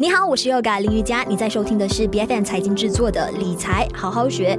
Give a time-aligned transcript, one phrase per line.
[0.00, 4.56] 你好，我是 Yoga 林瑜伽，你在收听的是 BFM 财经制作的理财好好学。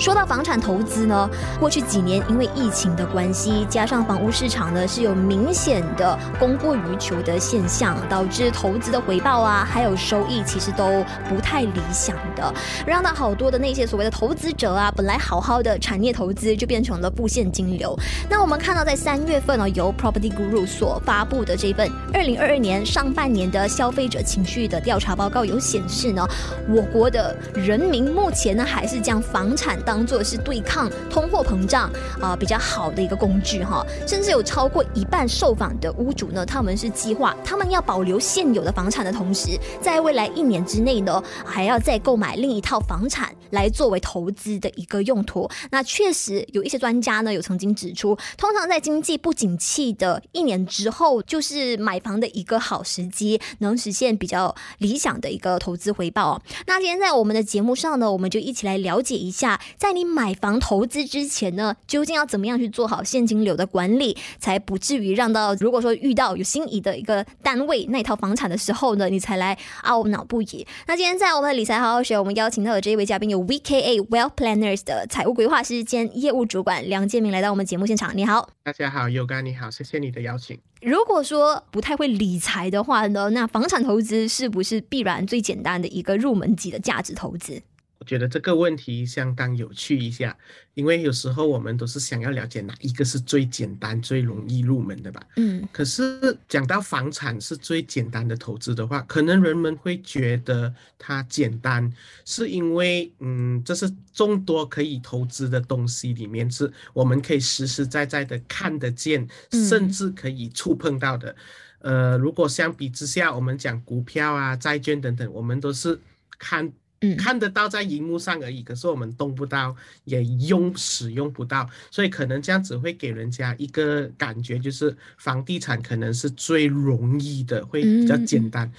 [0.00, 1.28] 说到房产投资呢，
[1.60, 12.50] 过去几年因为疫情的关系，加上房屋市场呢是有明显的供过于求的现象，导致投资的回报啊，还有收益其实都不太理想的，
[12.86, 17.94] 让到好多的那些所谓的投资者啊，本来好好的产业投资就变成了不现金流。
[18.26, 26.26] 那我们看到在三月份呢，由 Property Guru 所发布的这份二零二二年上半年的消费者情绪的调查报告有显示呢，
[26.70, 31.90] 我国的人民目前呢还是将房产当做是对抗通货膨胀
[32.20, 45.50] 啊、比较好的一个工具哈，甚至有超过一半受访的屋主呢，他们是计划他们要保留现有的房产的同时，在未来一年之内呢，还要再购买另一套房产来作为投资的一个用途。
[45.72, 56.40] 那确实有一些专家呢，有曾经指出，通常在经济不景气的一年之后，就是买房的一个好时机，能实现比较理想的一个投资回报。
[56.68, 59.60] 那今天在我们的节目上呢，我们就一起来了解一下。
[59.80, 70.66] 在你买房投资之前呢，究竟要怎么样去做好现金流的管理，才不至于让到如果说遇到有心仪的一个单位那套房产的时候呢，你才来懊恼不已。
[70.86, 78.14] 那今天在我们的理财好好学，我们邀请到的这一位嘉宾有 VKA Wealth Planners 的财务规划师兼业务主管梁建明来到我们节目现场。
[78.14, 80.58] 你好，大家好，Yoga 你好，谢谢你的邀请。
[80.82, 87.62] 如果说不太会理财的话呢，那房产投资是不是必然最简单的一个入门级的价值投资？
[88.00, 90.34] 我觉得这个问题相当有趣一下，
[90.72, 95.22] 因为有时候我们都是想要了解哪一个是最简单、最容易入门的吧。
[95.36, 95.68] 嗯。
[95.70, 101.92] 可是讲到房产是最简单的投资的话，可能人们会觉得它简单，
[102.24, 111.36] 是因为嗯，这是众多可以投资的东西里面，是我们可以实实在在的看得见，甚至可以触碰到的。
[111.80, 116.00] 呃，如果相比之下，我们讲股票啊、债券等等，我们都是
[116.38, 116.72] 看。
[117.02, 119.74] 嗯，看得到在荧幕上而已，可是我们动不到，
[120.04, 128.70] 也用使用不到，所以可能这样子会给人家一个感觉，就是房地产可能是最容易的，会比较简单。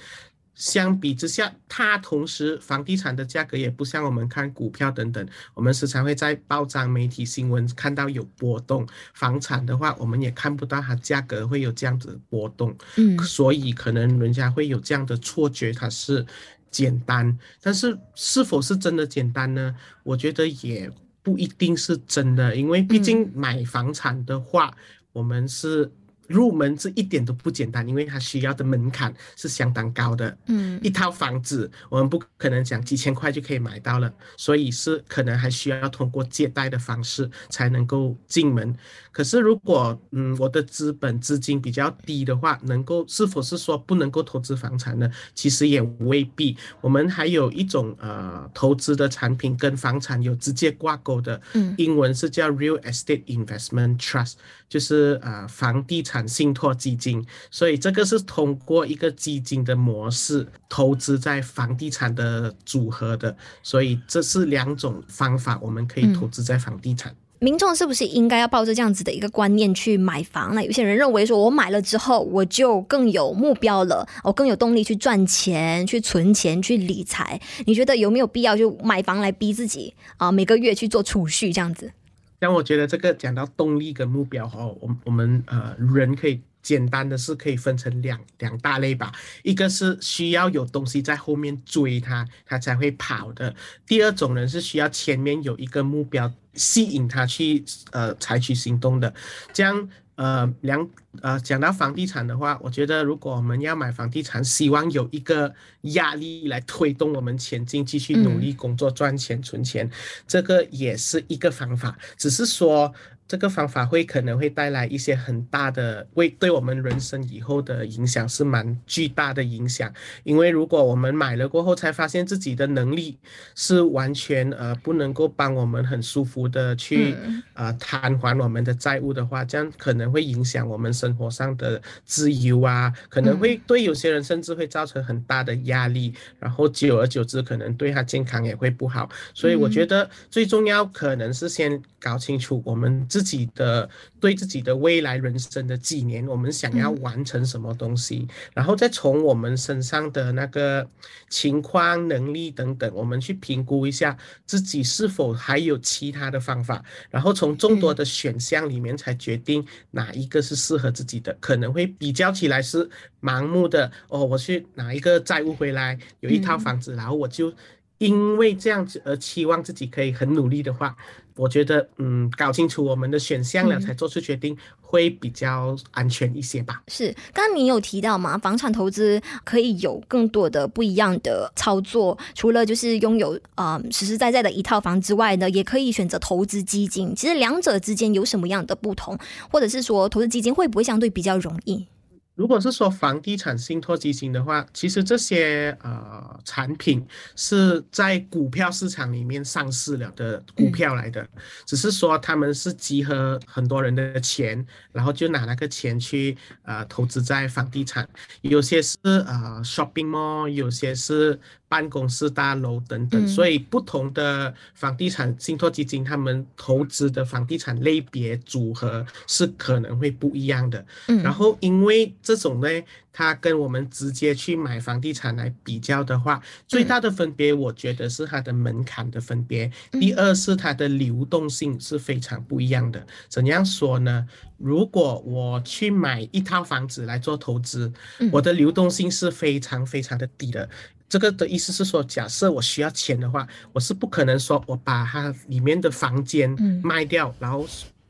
[0.54, 8.86] 相比之下，它同时房地产的价格也不像我们看股票等等，我们时常会在报章、媒体、新闻看到有波动。
[9.14, 12.76] 房产的话，我们也看不到它价格会有这样子的波动。
[12.96, 16.24] 嗯，所以可能人家会有这样的错觉，它是。
[16.72, 19.72] 简单，但是是否是真的简单呢？
[20.02, 20.90] 我觉得也
[21.22, 24.74] 不一定是真的，因为毕竟买房产的话，
[25.12, 25.88] 我们是。
[26.28, 30.36] 入门这一点都不简单，因为它需要的门槛是相当高的。
[30.46, 38.74] 嗯，一套房子我们不可能讲几千块就可以买到了，所以是可能还需要通过借贷的方式才能够进门。
[39.10, 45.10] 可是如果嗯我的资本资金比较低的话，能够是否是说不能够投资房产呢？
[45.34, 46.56] 其实也未必。
[46.80, 54.34] 我们还有一种呃投资的产品跟房产有直接挂钩的，嗯，英文是叫 Real Estate Investment Trust，
[54.68, 56.21] 就是呃房地产。
[56.26, 67.12] 信托基金，所以这个是通过一个基金的模式投资在房地产的组合的，所以这是两种方法，我们可以投资在房地产。
[67.12, 70.64] 嗯，民众是不是应该要抱着这样子的一个观念去买房呢？
[70.64, 77.40] 有些人认为说，我买了之后我就更有目标了，我更有动力去赚钱、去存钱、去理财。
[77.66, 80.30] 你觉得有没有必要就买房来逼自己啊？
[80.30, 81.92] 每个月去做储蓄这样子？
[82.42, 89.12] 但我觉得这个讲到动力跟目标哦，我我们呃人可以简单的是可以分成两两大类吧，
[89.44, 93.54] 一个是需要有东西在后面追他，他才会跑的；
[93.86, 99.14] 第二种人是需要前面有一个目标吸引他去呃采取行动的，
[99.52, 99.88] 这样。
[100.14, 100.88] 呃，两
[101.20, 109.90] 呃，讲到房地产的话，我觉得如果我们要买房地产，希望有一个压力来推动我们前进，继续努力工作赚钱存钱，
[110.26, 112.92] 这个也是一个方法，只是说。
[113.32, 119.90] 这个方法会可能会带来一些很大的，为对我们人生以后的影响是蛮巨大的影响。
[120.22, 123.16] 因为如果我们买了过后才发现自己的能力
[123.54, 127.16] 是完全呃不能够帮我们很舒服的去
[127.54, 139.08] 呃偿还我们的债务的话，这样可能会影响我们生活上的自由啊，可能会对有些人甚至会造成很大的压力，然后久而久之可能对他健康也会不好。
[139.32, 143.88] 所以我觉得最重要可能是先搞清楚我们自自己的
[144.18, 150.84] 对自己的未来人生的几年，我们想要完成什么东西，嗯、然后再从我们身上的那个
[151.28, 162.90] 情况、能力等等，我们去评估一下自己是否还有其他的方法，然后从众多的选项里面才决定哪一个是适合自己的，可能会比较起来是
[163.20, 167.54] 盲目的哦，我去拿一个债务回来，有一套房子，嗯、然后我就。
[167.98, 170.96] 因为这样子而期望自己可以很努力的话，
[171.36, 176.82] 我觉得，嗯，搞清楚我们的选项了才做出决定，会比较安全一些吧。
[176.88, 187.14] 是，刚刚你有提到嘛，房产投资可以有更多的不一样的操作，除了就是拥有呃实实在在的一套房之外呢，也可以选择投资基金。
[187.14, 189.18] 其实两者之间有什么样的不同，
[189.50, 191.86] 或者是说投资基金会不会相对比较容易？
[192.34, 197.06] 如果是说房地产信托基金的话，其实这些呃产品
[197.36, 201.28] 是在股票市场里面上市了的股票来的，嗯、
[201.66, 208.08] 只是说他们是集合很多人的钱，然后就拿那个钱去呃投资在房地产，
[208.40, 211.38] 有些是呃 shopping mall，有些是。
[211.72, 220.84] 办公室大楼等等，所以不同的房地产信托基金，他们投资的房地产类别组合是可能会不一样的。
[221.22, 222.68] 然后因为这种呢，
[223.12, 229.70] 它跟我们直接去买房地产来比较的话，最大的分别，我觉得是它的门槛的分别。
[229.92, 233.06] 第二是它的流动性是非常不一样的。
[233.28, 234.26] 怎样说呢？
[234.56, 237.92] 如果我去买一套房子来做投资，
[238.30, 240.68] 我的流动性是非常非常的低的。
[241.08, 246.50] 这个的意思是说，假设我需要钱的话，我是不可能说我把它里面的房间
[246.82, 247.66] 卖掉，然后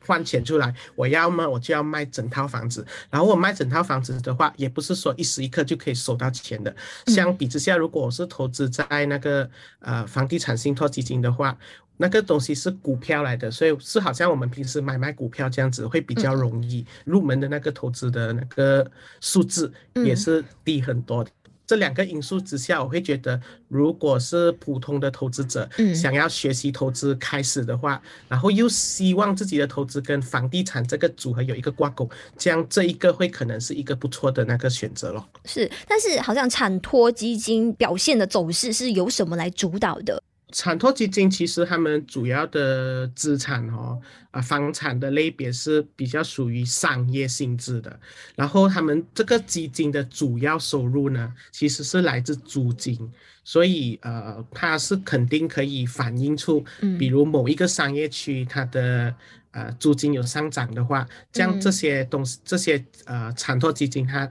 [0.07, 0.75] 换钱出来。
[0.95, 6.75] 我要么我就要卖整套房子，然后我卖整套房子的话，也不是说一时一刻就可以收到钱的。
[7.07, 9.49] 相比之下，如果我是投资在那个
[9.81, 11.57] 呃房地产信托基金的话，
[11.99, 18.91] 那个东西是股票来的，所以是好像我们平时买卖股票这样子，会比较容易入门的那个投资的那个
[19.21, 21.31] 数字也是低很多的。
[21.73, 35.27] 这两个因素之下，我会觉得，如果是普通的投资者，想要学习投资开始的话，嗯、然后又希望自己的投资跟房地产这个组合有一个挂钩，这样这一个会可能是一个不错的那个选择咯。
[35.47, 40.23] 是，但是好像产托基金表现的走势是由什么来主导的？
[40.53, 44.01] 产托基金其实他们主要的资产哦，
[44.31, 47.99] 啊，房产的类别是比较属于商业性质的。
[48.37, 53.11] 然后他们这个基金的主要收入呢，其实是来自租金，
[53.43, 56.63] 所以呃，它是肯定可以反映出，
[56.99, 59.15] 比如某一个商业区它的
[59.53, 64.31] 呃租金有上涨的话，这样这些东西这些呃产托基金它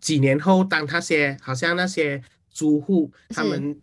[0.00, 3.76] 几年后当那些好像那些租户他们。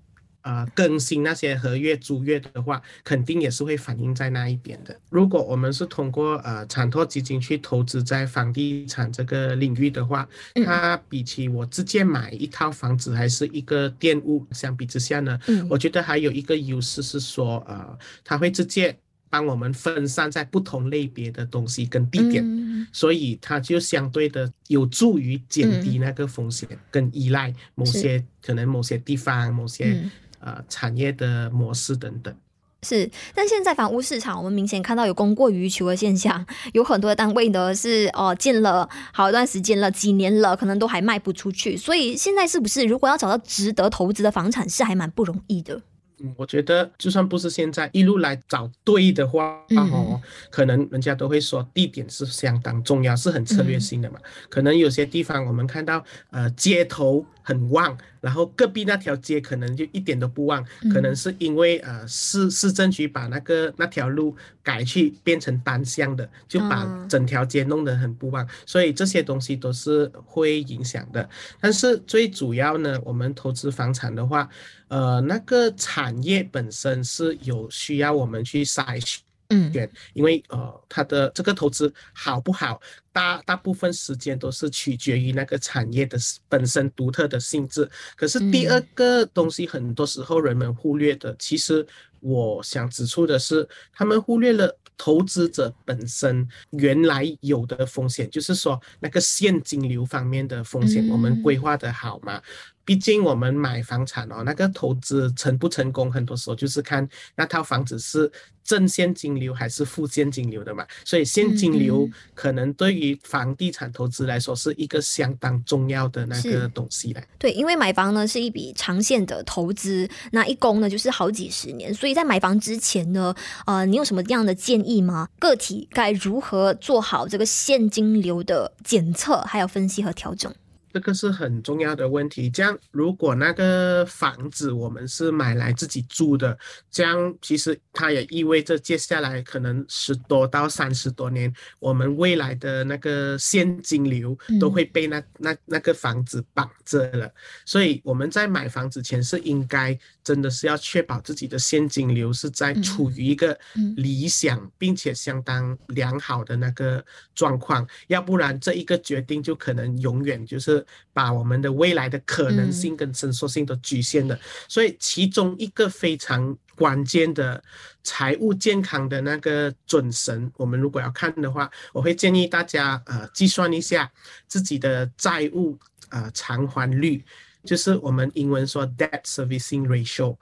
[0.48, 4.98] 呃，更新那些合约租约的话，肯定也是会反映在那一边的。
[5.10, 10.26] 如果我们是通过呃产托基金去投资在房地产这个领域的话，
[10.64, 15.38] 它比起我直接买一套房子还是一个店屋相比之下呢，
[15.70, 18.98] 我觉得还有一个优势是说，呃，它会直接
[19.30, 30.10] 帮我们分散在不同类别的东西跟地点，所以它就相对的有助于减低那个风险跟依赖某些可能某些地方某些。
[30.40, 32.36] 呃，产业的模式等等
[32.84, 45.82] 是，但现在房屋市场，我们明显看到有供过于求的现象， 有很多的单位呢是哦建了好一段时间了，几年了，可能都还卖不出去，所以现在是不是如果要找到值得投资的房产，是还蛮不容易的？
[46.20, 49.44] 嗯，我觉得就算不是现在一路来找对的话，
[49.76, 54.18] 哦、嗯，可能人家都会说地点是相当重要，是很策略性的嘛。
[54.24, 71.30] 嗯、可能有些地方我们看到，呃，街头很旺，然后隔壁那条街可能就一点都不旺，嗯、可能是因为呃市市政局把那个那条路改去变成单向的，就把整条街弄得很不旺，嗯、所以这些东西都是会影响的。
[71.62, 74.50] 但是最主要呢，我们投资房产的话。
[74.90, 82.82] 呃，那个产业本身是有需要我们去筛选，嗯，对因为呃，它的这个投资好不好，
[83.14, 86.18] 大大部分时间都是取决于那个产业的
[86.50, 87.90] 本身独特的性质。
[88.16, 91.86] 可是第二个东西，很多时候人们忽略的，其实
[92.20, 102.42] 我想指出的是，他们忽略了投资者本身原来有的风险，就是说那个现金流方面的风险，我们规划的好吗？
[102.88, 108.32] 毕竟我们买房产哦，那个投资成不成功，很多时候就是看那套房子是
[108.64, 110.88] 正现金流还是负现金流的嘛。
[111.04, 117.28] 所以现金流可能对于房地产投资来说是一个相当重要的那个东西来。
[117.38, 121.94] 对，因为买房呢是一笔长线的投资，那一供呢就是好几十年。
[121.94, 125.28] 所以在买房之前呢，呃，你有什么样的建议吗？
[125.40, 130.56] 个体该如何做好这个现金流的检测，还有分析和调整？
[130.98, 132.50] 这个是很重要的问题。
[132.50, 136.58] 这样，如果那个房子我们是买来自己住的，
[136.90, 147.32] 这样其实它也意味着接下来可能十多到三十多年，我们未来的那个现金流都会被那那那个房子绑着了。
[147.64, 153.56] 所以我们在买房子前是应该真的是要确保自己的现金流是在处于一个
[153.98, 160.84] 理想并且相当良好的那个状况，要不然这一个决定就可能永远就是。
[161.14, 167.64] 把我们的未来的可能性跟伸缩性都局限了，嗯，所以其中一个非常关键的
[168.04, 174.12] 财务健康的那个准绳，我们如果要看的话，我会建议大家呃计算一下
[174.48, 175.78] 自己的债务
[176.10, 177.24] 呃偿还率，
[177.66, 180.38] 就是我们英文说 debt servicing ratio。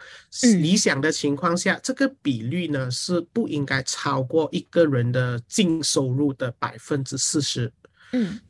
[0.59, 7.71] 理想的情况下，这个比率呢是不应该超过一个人的净收入的百分之四十。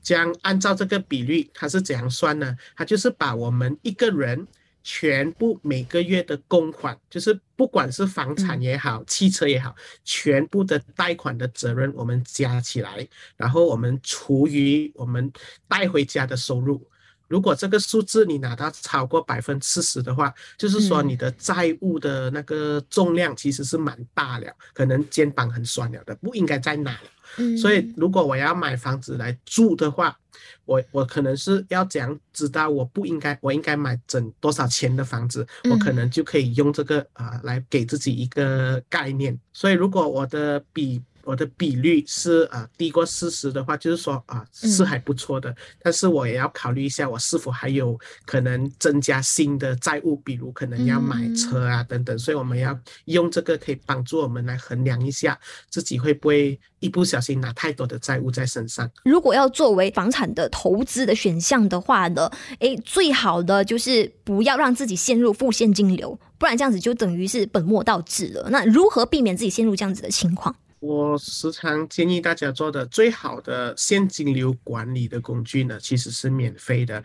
[0.01, 2.55] 将按照这个比率，它是怎样算呢？
[2.75, 4.47] 它就是把我们一个人
[4.83, 15.31] 全部每个月的公款，就是不管是房产也好，汽车也好，全部的贷款的责任，我们加起来，然后我们除以我们
[15.67, 16.87] 带回家的收入。
[17.27, 27.09] 如果这个数字你拿到超过百分之四十的话，就是说你的债务的那个重量其实是蛮大了，可能肩膀很酸了的，不应该再拿了。
[27.57, 30.17] 所以，如果我要买房子来住的话，
[30.65, 39.37] 我我可能是要怎样知道我不应该，我应该买整多少钱的房子，我可能就可以用这个啊、呃、来给自己一个概念。
[39.53, 52.17] 所以，如果我的比我的比率是啊低过四十的话，就是说啊是还不错的，但是我也要考虑一下，我是否还有可能增加新的债务，比如可能要买车啊等等。
[52.17, 55.37] 所以我们要用这个可以帮助我们来衡量一下
[55.69, 58.89] 自己会不会一不小心拿太多的债务在身上。
[59.03, 62.29] 如果要作为房产的投资的选项的话呢，
[62.59, 68.49] 诶，最好的就是不要让自己陷入负现金流，不然这样子就等于是本末倒置了。
[68.49, 70.55] 那如何避免自己陷入这样子的情况？
[70.85, 77.03] 我时常建议大家做的最好的现金流管理的工具呢，其实是免费的，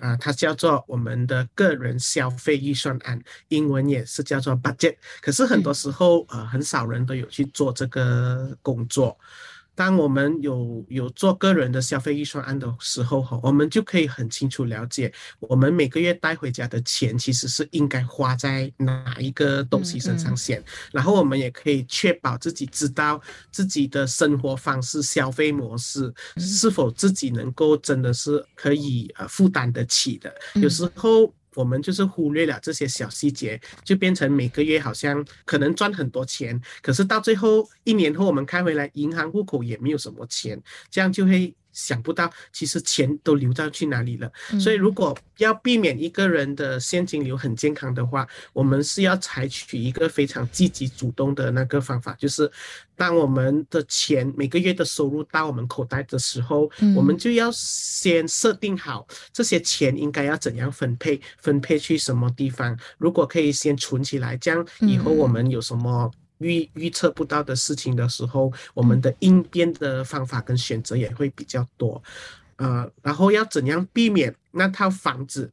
[0.00, 4.96] 啊、它叫做我们的个人消费预算案，英文也是叫做 budget。
[5.22, 9.18] 可是很多时候，呃，很少人都有去做这个工作。
[9.74, 20.62] 当我们有有做个人的消费预算案的时候，哈，我们就可以很清楚了解，我们每个月带回家的钱其实是应该花在哪一个东西身上先。
[20.92, 30.32] 然后我们也可以确保自己知道自己的生活方式、消费模式是否自己能够真的是可以呃负担得起的。
[30.54, 31.32] 有时候。
[31.54, 41.54] 我们就是忽略了这些小细节，就变成每个月好像可能赚很多钱，可是到最后一年后我们开回来，银行户口也没有什么钱，这样就会。
[41.72, 44.30] 想不到，其实钱都流到去哪里了。
[44.60, 52.50] 所以，如果要避免一个人的现金流很健康的话，我们是要采取一个非常积极主动的那个方法，就是
[52.96, 62.78] 当我们的钱每个月的收入到我们口袋的时候，我们就要先设定好这些钱应该要怎样分配，分配去什么地方。
[62.98, 66.10] 如果可以先存起来，这样以后我们有什么。
[66.42, 72.02] 预预测不到的事情的时候，我们的应变的方法跟选择也会比较多，
[72.56, 75.50] 呃，然后要怎样避免那套房子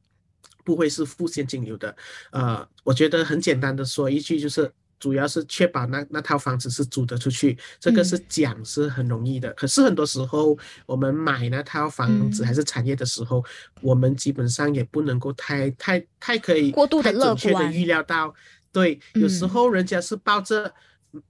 [0.64, 1.96] 不会是负现金流的？
[2.32, 7.58] 呃，我觉得很简单的说一句，就是主要是确保那那套房子是租得出去。
[7.80, 13.44] 这个是讲是很容易的，可是很多时候我们买那套房子还是产业的时候，
[13.82, 18.34] 我们基本上也不能够太太太可以过度的乐观，太准确的预料到。
[18.72, 20.74] 对，有时候人家是抱着，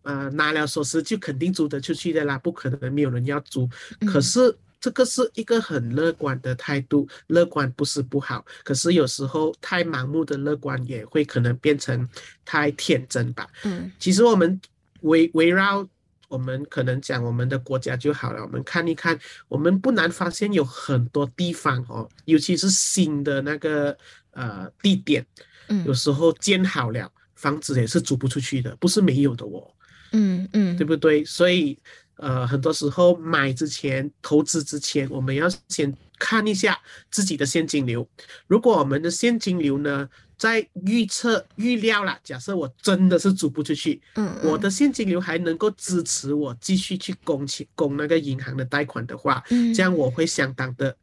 [0.04, 3.70] 呃，拿了锁匙就肯定租得出去的啦，不可能没有人要租。
[4.06, 12.08] 可是这个是一个很乐观的态度，乐观不是不好，可是有时候太盲目的乐观也会可能变成
[12.44, 13.48] 太天真吧。
[13.64, 14.60] 嗯，其实我们
[15.02, 15.88] 围围绕
[16.28, 23.98] 我们可能讲我们的国家就好了，我们看一看，我们不难发现有很多地方哦，尤其是新的那个
[24.32, 25.26] 呃地点，
[25.70, 27.12] 嗯，有时候建好了。
[27.40, 29.66] 房子也是租不出去的，不是没有的哦，
[30.12, 31.24] 嗯嗯，对不对？
[31.24, 31.78] 所以，
[32.18, 36.78] 呃，很多时候买之前、投资之前，我们要先看一下
[37.10, 38.06] 自己的现金流。
[38.48, 50.94] 如果我们的现金流呢，在预测预料了，假设我真的是租不出去，嗯，我的现金流还能够支持我继续去供钱供那个银行的贷款的话，嗯，这样我会相当的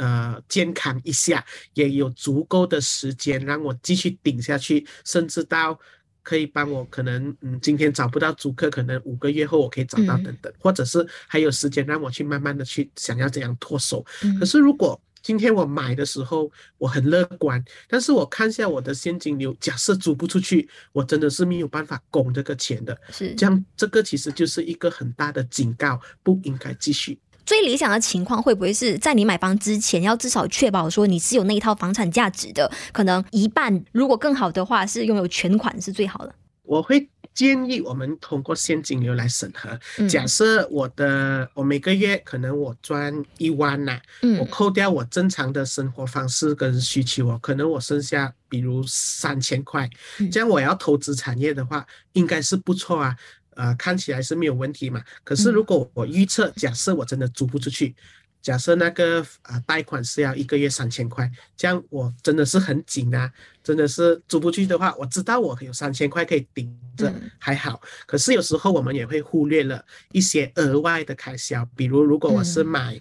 [0.00, 5.78] 呃健康一下，也有足够的时间让我继续顶下去，甚至到。
[6.22, 14.04] 可以帮我，可能嗯，今天找不到租客，可能五个月后我可以找到等等，嗯、或者是还有时间让我去慢慢的去想要怎样脱手。
[14.22, 22.96] 嗯、可是如果今天我买的时候我很乐观，但是我看一下我的现金流，假设租不出去，我真的是没有办法供这个钱的。
[23.10, 27.18] 是这样，这个其实就是一个很大的警告，不应该继续。
[27.44, 36.34] 最理想的情况会不会是在你买房之前，要至少确保说你是有那一套房产价值的，可能一半，如果更好的话是拥有全款是最好的。
[36.62, 39.76] 我会建议我们通过现金流来审核。
[39.98, 53.16] 嗯、假设我的我每个月可能我赚一万呐、啊，嗯、我扣掉我正常的生活方式跟需求，我可能我剩下比如三千块，嗯、这样我要投资产业的话，应该是不错啊。
[53.60, 55.04] 呃，看起来是没有问题嘛。
[55.22, 57.94] 可是如果我预测，假设我真的租不出去，
[58.40, 63.30] 假设那个呃贷款是要一个月三千块，这样我真的是很紧啊，
[63.62, 67.78] 真的是租不出去的话，我知道我有三千块可以顶着，还好。
[68.06, 72.98] 可是有时候我们也会忽略了一些额外的开销，比如如果我是买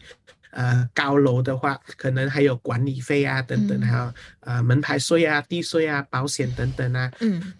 [0.52, 7.10] 呃高楼的话，可能还有管理费啊等等，还有呃门牌税啊、地税啊、保险等等啊。
[7.22, 7.54] 嗯。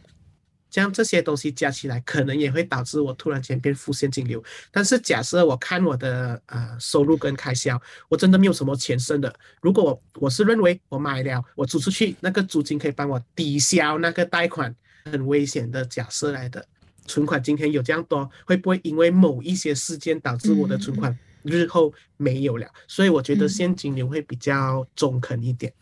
[0.70, 4.44] 这样这些东西加起来，可能也会导致我突然间变负现金流。
[4.72, 9.34] 但是假设我看我的呃收入跟开销，我真的没有什么钱剩的。
[9.62, 16.66] 如果我我是认为我买了，我租出去那个租金可以帮我抵消那个贷款，很危险的假设来的。
[17.06, 22.68] 存款今天有这样多，会不会因为某一些事件导致我的存款日后没有了？
[22.88, 25.74] 所以我觉得现金流会比较中肯一点。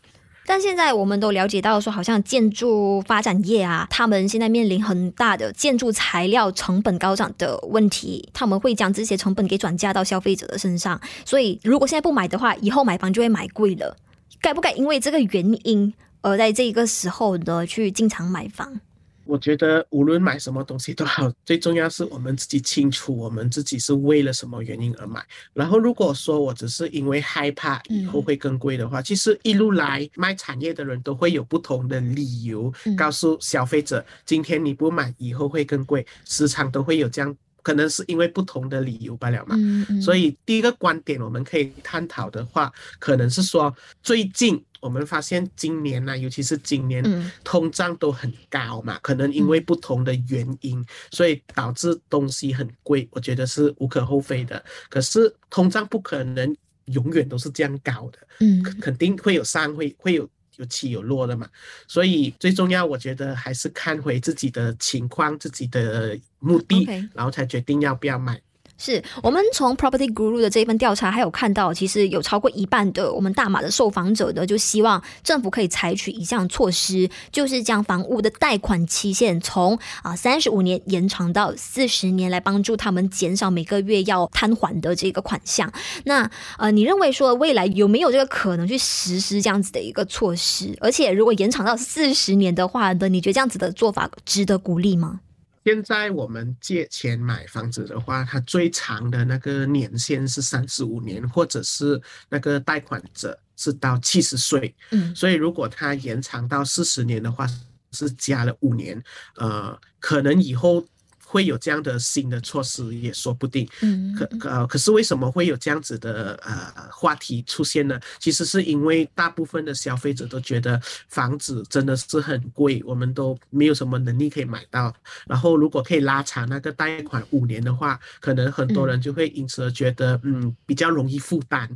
[0.50, 10.98] 但现在我们都了解到说，好像建筑发展业啊，他们现在面临很大的建筑材料成本高涨的问题，他们会将这些成本给转嫁到消费者的身上。
[11.26, 13.94] 所以，如果现在不买的话，以后买房就会买贵了。
[14.40, 18.80] 该不该因为这个原因而在这个时候呢去进场买房？
[19.28, 25.22] 我觉得无论买什么东西都好，最重要是我们自己清楚我们自己是为了什么原因而买。
[25.52, 37.36] 然后如果说我只是因为害怕以后会更贵的话，嗯、其实一路来卖产业的人都会有不同的理由告诉消费者，今天你不买以后会更贵，时常都会有这样。
[37.68, 47.04] 可能是因为不同的理由罢了嘛，嗯嗯、所以第一个观点我们可以探讨的话，可能是说最近我们发现今年呢、啊，尤其是今年
[47.44, 54.64] 通胀都很高嘛，可能因为不同的原因，所以导致东西很贵，我觉得是无可厚非的。
[54.88, 60.26] 可是通胀不可能永远都是这样高的，嗯，肯定会有上会会有。
[60.58, 61.48] 有起有落的嘛，
[61.86, 68.40] 所以最重要，我觉得还是看回自己的情况、自己的目的.然后才决定要不要买。
[68.78, 85.72] 是我们从 Property Guru 的这一份调查，还有看到，其实有超过一半的我们大马的受访者呢，就希望政府可以采取一项措施，就是将房屋的贷款期限从啊三十五年延长到四十年，来帮助他们减少每个月要摊还的这个款项。
[86.04, 90.76] 那呃，你认为说未来有没有这个可能去实施这样子的一个措施？
[90.80, 95.20] 而且如果延长到四十年的话呢，你觉得这样子的做法值得鼓励吗？
[95.68, 102.00] 现在我们借钱买房子的话，它最长的那个年限是三十五年，或者是
[102.30, 104.74] 那个贷款者是到七十岁。
[104.92, 107.46] 嗯，所以如果它延长到四十年的话，
[107.92, 108.98] 是加了五年。
[109.36, 110.82] 呃，可能以后。
[111.30, 118.00] 会有这样的新的措施也说不定，嗯，可呃，可是为什么会有这样子的呃话题出现呢？
[118.18, 124.90] 其实是因为大部分的消费者都觉得房子真的是很贵，我们都没有什么能力可以买到。
[125.26, 131.68] 然后如果可以拉长那个贷款五年的话，可能很多人就会因此而觉得嗯比较容易负担。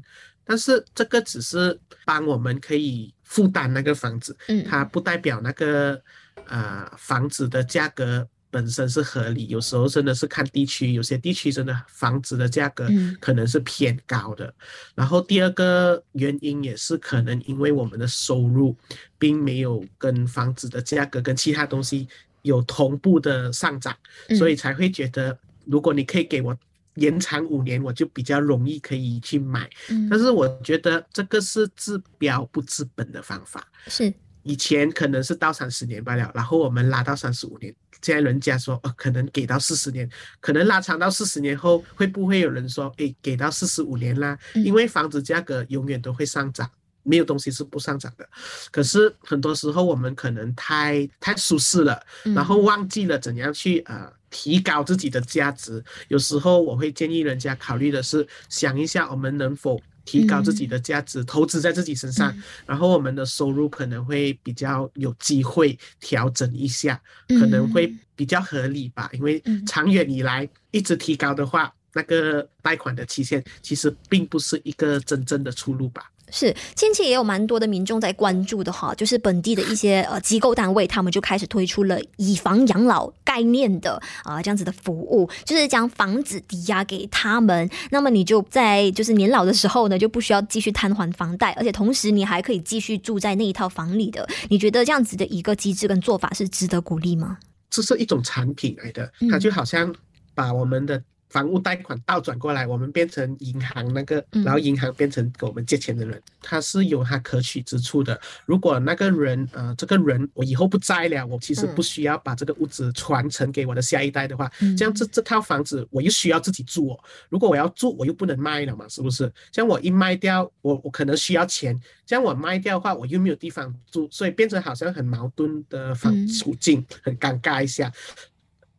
[0.47, 6.01] 但是这个只是帮我们可以负担那个房子，嗯，它不代表那个
[6.47, 8.27] 呃房子的价格。
[8.53, 12.87] 本身是合理，有时候真的是看地区，有些地区真的房子的价格
[13.19, 14.45] 可能是偏高的。
[14.45, 14.55] 嗯、
[14.97, 18.77] 然后第二个原因也是可能因为我们的收入
[19.19, 22.07] 并没有跟房子的价格跟其他东西
[22.43, 23.97] 有同步的上涨，
[24.29, 26.55] 嗯、所以才会觉得如果你可以给我
[26.97, 29.67] 延长五年，我就比较容易可以去买。
[29.89, 33.67] 嗯、但是我觉得这个是治标不治本的方法。
[33.87, 34.13] 是。
[34.43, 37.75] 以前可能是到三十年罢了，然后我们拉到三十五年。
[38.01, 40.09] 现在人家说，呃，可能给到四十年，
[40.41, 44.37] 可能拉长到四十年后，会不会有人说，诶，给到四十五年啦？
[44.55, 46.69] 因为房子价格永远都会上涨，
[47.05, 48.29] 没有东西是不上涨的。
[48.73, 55.85] 可是很多时候我们可能太太舒适了，然后忘记了怎样去呃提高自己的价值。
[56.09, 59.81] 有时候我会建议人家考虑的是，想一下我们能否。
[60.05, 69.09] 提高自己的价值，嗯、投资在自己身上，嗯、然后我们的收入可能会比较有机会调整一下，嗯、可能会比较合理吧。
[69.13, 76.11] 因为长远以来一直提高的话，那个贷款的期限其实并不是一个真正的出路吧。
[76.33, 94.27] 是，近期也有蛮多的民众在关注的哈，就是本地的一些呃机构单位，他们就开始推出了以房养老概念的啊、呃、这样子的服务，就是将房子抵押给他们，那么你就在就是年老的时候呢，就不需要继续摊还房贷，而且同时你还可以继续住在那一套房里的。
[94.49, 97.37] 你觉得这样子的一个机制跟做法是值得鼓励吗？
[97.69, 99.95] 这是一种产品来的，它就好像
[100.35, 101.03] 把我们的。
[101.33, 108.21] 房屋贷款倒转过来，我们变成银行那个，然后银行变成给我们借钱的人，他是有他可取之处的。
[108.45, 117.01] 如果那个人，呃，这个人我以后不在了，我其实不需要把这个屋子传承给我的下一代的话，这样这这套房子我又需要自己住哦。
[117.31, 119.33] 如果我要住，我又不能卖了嘛，是不是？
[119.51, 127.91] 这样我一卖掉，我我可能需要钱，这样我卖掉的话，我又没有地方住，所以变成好像很矛盾的房处境，很尴尬一下。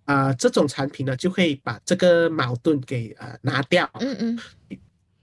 [0.05, 3.89] 啊、呃，这种产品呢，就可以把这个矛盾给呃拿掉。
[3.99, 4.39] 嗯嗯，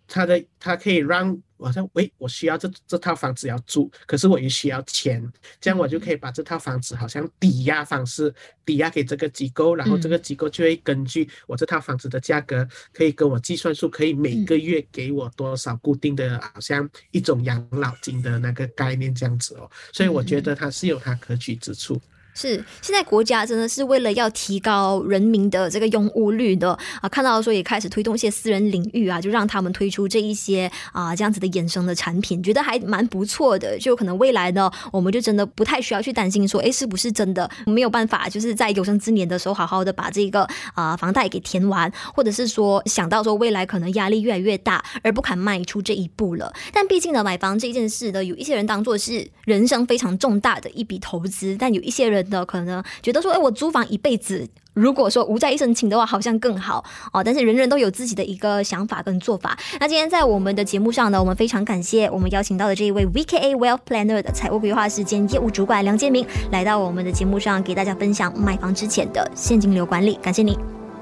[0.07, 5.23] 它的它可以让我像，喂，我需要这这套房子要住，可是我也需要钱，
[5.61, 19.71] 这样我就可以把这套房子好像抵押方式抵押给这个机构，然后这个机构就会根据我这套房子的价格，可以跟我计算出可以每个月给我多少固定的，好像一种养老金的那个概念这样子哦。
[19.93, 22.01] 所以我觉得它是有它可取之处。
[22.33, 33.77] 是，现在国家真的是为了要提高人民的这个用屋率的啊，看到说也开始推动一些私人领域啊，就让他们推出这一些啊这样子的衍生的产品，觉得还蛮不错的。
[33.79, 46.51] 就可能未来呢，我们就真的不太需要去担心说，哎，是不是真的没有办法，就是在有生之年的时候好好的把这个啊房贷给填完，或者是说想到说未来可能压力越来越大而不敢迈出这一步了。
[46.73, 52.21] 但毕竟呢，买房这件事呢，有一些人当做是人生非常重大的一笔投资，但有一些人。
[52.31, 57.23] 的可能觉得说，哎，我租房一辈子，如果说无债一身轻的话，好像更好哦。
[57.23, 59.59] 但是人人都有自己的一个想法跟做法。
[59.81, 70.15] 那今天在我们的节目上呢，我们非常感谢我们邀请到的这一位 VKA Wealth Planner 的财务规划师兼业务主管梁建明来到我们的节目上，给大家分享买房之前的现金流管理。
[70.23, 70.57] 感谢你，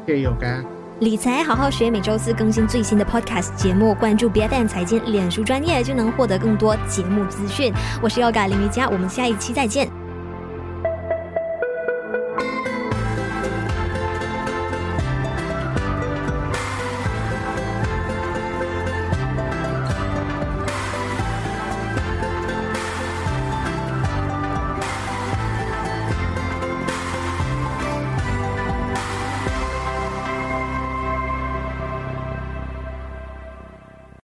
[0.06, 0.64] 谢谢有干。
[1.00, 7.72] 理财好好学，每周四更新最新的 Podcast 节目，关注 BFM 财经脸书专业就能获得更多节目资讯。
[8.02, 9.97] 我是 Yoga 林瑜伽，我们下一期再见。